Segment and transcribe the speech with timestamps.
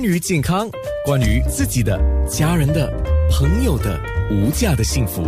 [0.00, 0.66] 关于健康，
[1.04, 2.90] 关于自己的、家人的、
[3.30, 5.22] 朋友的无价的幸福，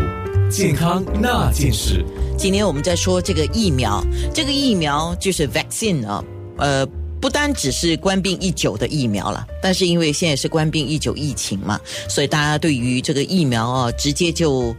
[0.50, 2.02] 健康那件事。
[2.38, 6.24] 今天我们在说这个疫苗，这个疫苗就是 vaccine 啊，
[6.56, 6.86] 呃，
[7.20, 11.78] 不单只是官病一九的疫苗了，但是因为现在是官病一九疫情嘛，
[12.08, 14.74] 所以大家对于这个疫苗啊，直接就。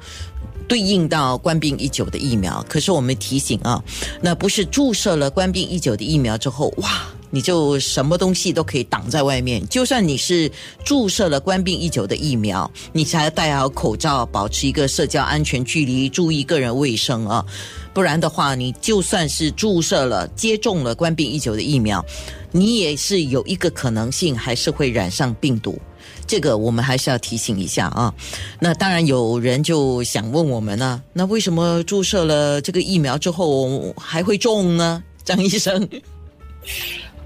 [0.67, 3.83] 对应到冠病一九的疫苗，可是我们提醒啊，
[4.21, 9.67] 那不是注射了冠病一九的疫苗之后，哇，你就什么东西都可以挡在外面。
[9.67, 10.51] 就算你是
[10.83, 17.45] 注射了冠病一九的疫苗，你才戴好口罩，保持一个社交安全距离，注意个人卫生啊，
[17.93, 22.03] 不然的话，你就算是注射了、接种了冠病一九的疫苗，
[22.51, 25.79] 你也是有一个可能性，还是会染上病毒。
[26.25, 28.13] 这个我们还是要提醒一下啊。
[28.59, 35.03] 那当然有人就想问我们呢，那为什么注射了这个疫苗之后还会中呢？
[35.23, 35.87] 张医生，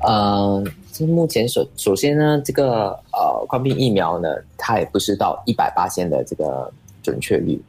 [0.02, 7.59] 呃，这目前首首先呢，这个呃冠病疫苗呢，它也不是到一百八线的这个准确率。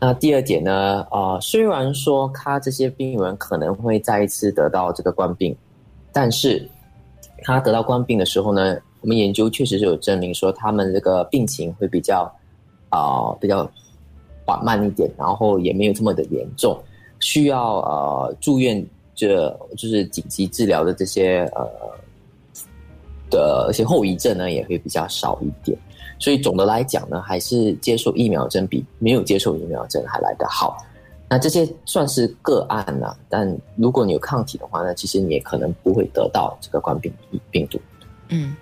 [0.00, 5.54] 那第二点呢，呃，虽然说他这些病人可能会再一次得到这个冠病，
[6.12, 6.66] 但是
[7.42, 8.76] 他得到冠病的时候呢。
[9.08, 12.30] 我们研究确实是有证明说，他们这个病情会比较
[12.90, 13.66] 啊比较
[14.44, 16.78] 缓慢一点，然后也没有这么的严重，
[17.18, 21.66] 需要呃住院这就是紧急治疗的这些呃
[23.30, 25.78] 的一些后遗症呢也会比较少一点。
[26.18, 30.76] 所以总的来讲呢，还是接受疫苗针比没有接受疫苗针还来得好。
[31.30, 37.10] 那这些算是个案呢，但如果你有抗体的话呢，其实你也可能不会得到这个冠病
[37.50, 37.80] 病毒。
[38.30, 38.54] 嗯，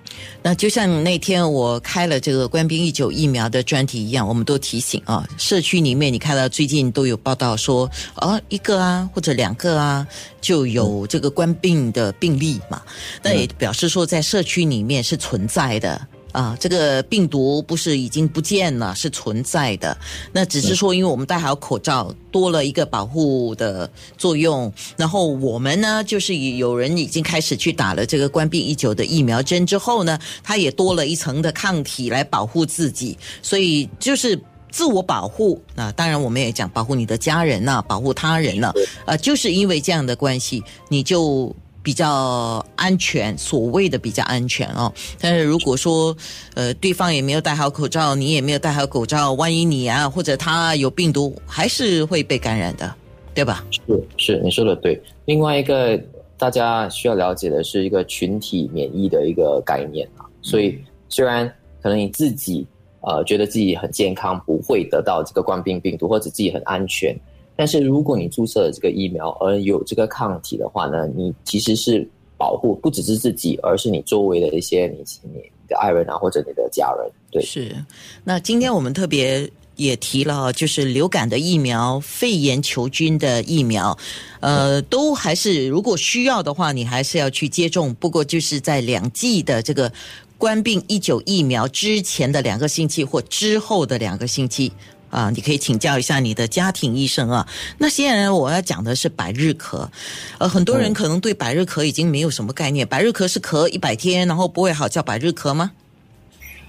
[0.43, 10.07] 那就像那天我开了这个官兵一九疫苗的专题一样，我们都提醒啊，社区里面你看到最近都有报道说，啊，一个啊或者两个啊
[10.41, 12.81] 就有这个官病的病例嘛，
[13.23, 16.01] 那也表示说在社区里面是存在的。
[16.37, 19.97] 啊，这个病毒不是已经不见了，是存在的。
[20.33, 24.71] 那只是说，因为我们戴好口罩，多了一个保护的作用。
[24.99, 33.17] 然后我们呢，就是有人已经开始去打了这个关闭已久的疫苗针之后呢，它也多了一层的抗体来保护自己。
[33.41, 34.39] 所以就是
[34.71, 35.59] 自我保护。
[35.75, 38.71] 那当然，我们也讲保护你的家人呐，保护他人呢。
[39.07, 41.57] 呃，就是因为这样的关系，你就。
[41.87, 44.93] 比较安全，所谓的比较安全哦。
[45.21, 46.17] 但是如果说，
[46.55, 52.93] 呃，对方也没有戴好口罩，你也没有戴好口罩，万一你啊或者他有病毒，还是会被感染的，
[53.33, 53.65] 对吧？
[53.71, 55.01] 是是，你说的对。
[55.27, 55.97] 另外一个
[56.37, 60.27] 大家需要了解的是一个群体免疫的一个概念啊。
[60.43, 60.77] 所以
[61.09, 61.47] 虽然
[61.81, 62.67] 可能你自己
[63.03, 67.17] 呃觉得自己很健康，不会得到这个冠病病毒，或者自己很安全。
[67.57, 72.07] 但是如果你注射了这个疫苗而有这个抗体的话呢，你其实是
[72.37, 75.03] 保护不只是自己，而是你周围的一些你
[75.33, 77.11] 你的爱人啊或者你的家人。
[77.31, 77.75] 对，是。
[78.23, 83.97] 那今天我们特别也提了，就是流感的疫苗、肺炎球菌的疫苗，
[84.41, 87.95] 呃，都还是如果需要的话，你还是要去接种。
[87.95, 89.91] 不过就是在两剂的这个
[90.37, 94.71] 冠病一九疫苗之前的两个星期或之后的两个星期。
[95.17, 97.49] 啊，你可以请教一下你的家庭医生啊。
[97.79, 99.89] 那现在我要讲的是百日咳，
[100.37, 102.87] 呃，很多人可能对百日咳已经没有什么概念。
[102.87, 105.73] 百日咳是咳一百天，然后不会好，叫百日咳吗？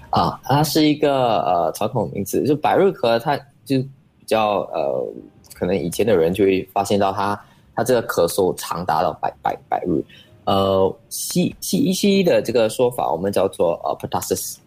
[0.08, 3.36] 啊，它是一个呃传统名词，就百日咳，它
[3.66, 5.06] 就比较呃，
[5.52, 7.38] 可能以前的人就会发现到它，
[7.74, 10.02] 它这个咳嗽长达到百百百日。
[10.46, 14.58] 呃，西西医西医的这个说法，我们叫做呃 p e r t u s i s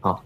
[0.00, 0.16] 啊。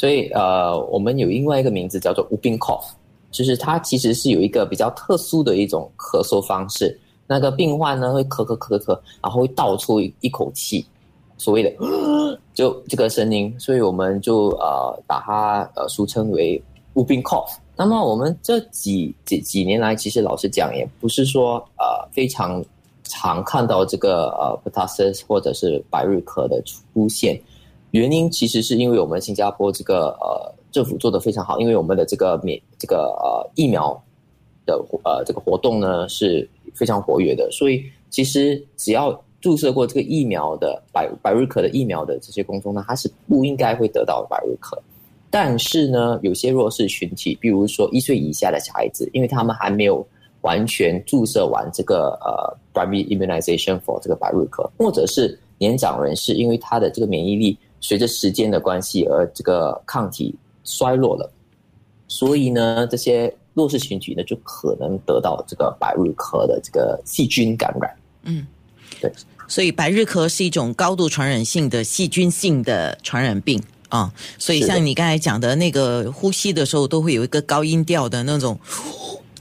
[0.00, 2.86] 所以，呃，我们有另外一个名字叫做 whooping cough，
[3.30, 6.98] 就是它其实是有一个比较特殊的一种咳嗽方式。
[7.26, 10.86] 那个病患呢会咳咳咳咳，然后会倒出一口气，
[11.36, 11.70] 所谓的
[12.54, 13.54] 就这个声音。
[13.58, 16.58] 所以我们就呃把它呃俗称为
[16.94, 17.52] whooping cough。
[17.76, 22.64] 那么我们这几几几年来，其实老实讲，也不是说呃非常
[23.04, 27.38] 常看到这个呃 pertussis 或者是百日咳的出现。
[27.92, 34.00] 原因其实是因为我们新加坡这个呃政府做的非常好，因为我们的这个免这个呃疫苗
[34.64, 44.78] 的呃这个活动呢是非常活跃的，所以其实只要注射过这个疫苗的百百日咳的疫苗的这些公众呢，他是不应该会得到百日咳。
[45.28, 50.06] 但是呢，有些弱势群体，比如说一岁以下的小孩子，因为他们还没有
[50.42, 57.58] 完全注射完这个呃 primary immunization for 这个百日咳，或者是年长人士，因为他的这个免疫力。
[57.80, 60.34] 随着时间的关系，而这个抗体
[60.64, 61.32] 衰落了，
[62.08, 67.96] 所以呢，这些弱势群体呢，就可能得到这个百日咳的这个细菌感染。
[68.24, 68.46] 嗯，
[69.00, 69.10] 对。
[69.48, 74.12] 所以百日咳是一种高度传染性的细菌性的传染病啊。
[74.38, 78.56] 所以像你刚才讲的那个呼吸的时候，都会有一个高音调的那种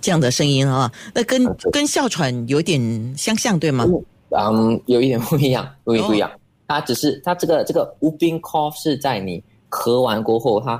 [0.02, 0.92] 这样的声音啊。
[1.14, 3.86] 那跟跟哮喘有点相像，对吗？
[4.32, 6.32] 嗯，有一点不一样，有一点不一样。
[6.70, 10.80] 哦它只是它这个这个 whooping cough 是在你咳完过后，它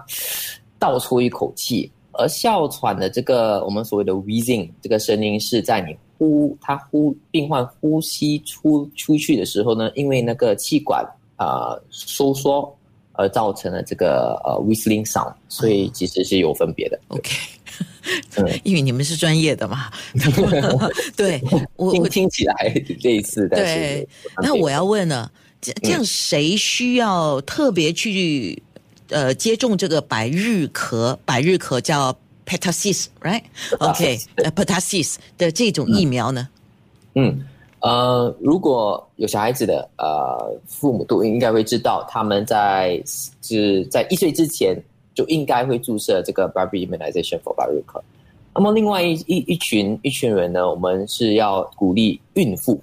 [0.78, 11.04] 倒出一口气，而哮喘的这个我们所谓的 wheezing 这个声音是在你呼它呼病患呼吸出出去的时候呢，因为那个气管
[11.36, 12.72] 啊、呃收缩
[13.14, 16.98] 而造成了这个呃 whistling sound，所以其实是有分别的。
[17.10, 17.32] OK，
[18.38, 18.48] 嗯。
[18.64, 19.92] 因为你们是专业的嘛。
[21.18, 21.42] 对，
[21.76, 22.54] 我听我听起来
[23.04, 24.10] 类似，但是对。
[24.38, 25.30] 那我要问了，
[25.62, 28.62] 这这样谁需要特别去
[29.10, 31.18] 呃接种这个百日咳？
[31.26, 32.16] 百日咳叫
[32.46, 36.48] pertussis，right？OK，、Pertussis，呃 pertussis 的这种疫苗呢？
[37.16, 37.44] 嗯，
[37.82, 43.02] 呃，如果有小孩子的呃父母都应该会知道，他们在
[43.42, 44.82] 是在一岁之前
[45.14, 48.02] 就应该会注射这个 b a r b y immunization for 百日咳。
[48.54, 52.82] 那么另外一一一群一群人呢，我们是要鼓励孕妇，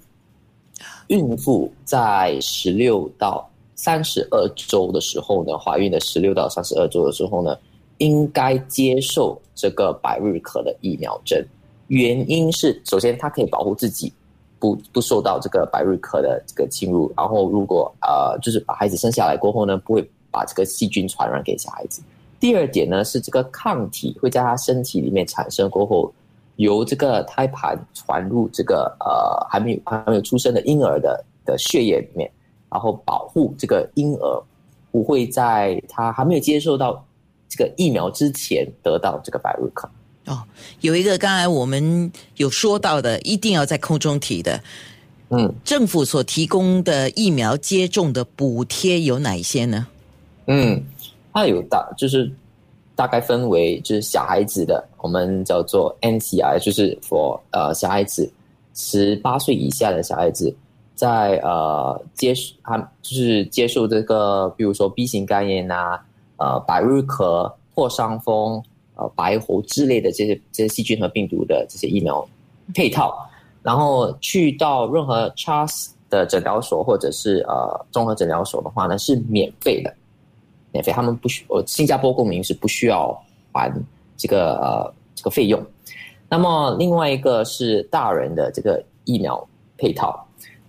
[1.07, 7.57] 孕妇在十六到三十二周的时候呢，怀孕的十六到三十二周的时候呢，
[7.99, 11.45] 应该接受这个百日咳的疫苗针。
[11.87, 14.11] 原因是，首先它可以保护自己
[14.59, 22.01] 不不受到这个百日咳的这个侵入，然后如果呃就是把孩子生下来过后呢，不会把这个细菌传染给小孩子。
[22.39, 26.13] 第二点呢是这个抗体会在他身体里面产生过后，
[26.57, 32.29] 由这个胎盘传入这个呃还没有还没有出生的婴儿的的血液里面，
[32.69, 34.43] 然后保护这个婴儿
[34.91, 37.05] 不会在他还没有接受到
[37.47, 39.87] 这个疫苗之前得到这个百日咳。
[40.25, 40.43] 哦，
[40.81, 44.61] 有一个刚才我们有说到的，一定要在空中提的，
[45.29, 49.87] 嗯政府所提供的疫苗接种的补贴有哪一些呢？
[50.47, 50.83] 嗯，
[51.31, 52.29] 它有大就是
[52.97, 58.29] 大概分为就是小孩子的，我们叫做 NCI，就是 for 呃小孩子
[58.73, 60.53] 十八岁以下的小孩子，
[60.95, 62.33] 在呃接
[62.63, 65.99] 他就是接受这个，比如说 B 型肝炎呐、
[66.37, 68.59] 呃百日咳、破伤风、
[68.95, 72.27] 呃白喉之类的这些这些细菌和病毒的这些疫苗
[72.73, 73.15] 配套，
[73.61, 79.93] 然后去到任何 CHAS 的诊疗所或者是呃综合诊疗所的话呢，是免费的。
[80.77, 83.17] 免费，他们不需呃，新加坡公民是不需要
[83.51, 83.71] 还
[84.15, 85.59] 这个呃这个费用。
[86.29, 89.43] 那么另外一个是大人的这个疫苗
[89.77, 90.23] 配套。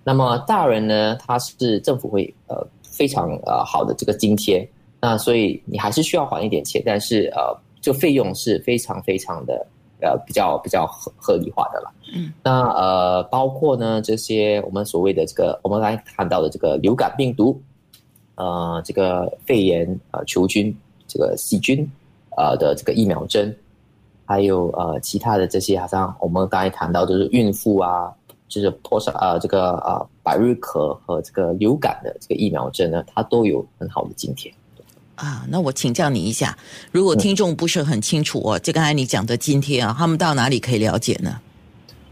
[0.04, 4.66] 那么大人呢，他是政府会呃非常呃好的这个津贴，
[5.00, 9.66] 那所以你还是需要还一点钱，但是呃这个费用是非常非常的
[10.00, 11.92] 呃比较比较合合理化的了。
[12.14, 17.60] 嗯，那呃包括呢这些我们所谓的这个我们刚才谈到的这个流感病毒，
[18.38, 20.72] 呃，这个肺炎呃球菌
[21.08, 21.84] 这个细菌
[22.36, 23.54] 呃的这个疫苗针，
[24.24, 28.12] 还有呃其他的这些，好像我们刚才谈到就是孕妇啊，
[28.46, 34.54] 就是破伤呃这个呃百日咳和这个流感的这个疫苗针呢，它都有很好的津贴。
[35.16, 36.56] 啊，那我请教你一下，
[36.92, 41.40] 如果听众不是很清楚哦，就刚才你讲的津贴啊，他们到哪里可以了解呢？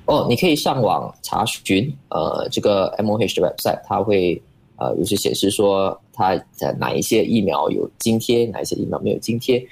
[0.06, 4.42] 哦，你可以上网查询，呃，这个 M O H 的 website，它会
[4.74, 9.64] 呃有些显示说它的哪一些疫苗有津贴，哪一些疫苗没有津贴。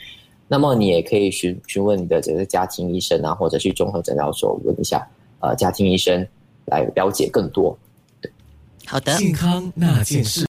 [0.47, 5.05] 那么你也可以询询问你的这个家庭医生啊，或者去综合诊疗所问一下，
[5.41, 6.25] 呃，家庭医生
[6.67, 7.77] 来了解更多。
[8.87, 10.43] 好的，健康那件事。